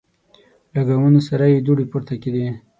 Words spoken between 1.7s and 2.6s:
پورته کیدې.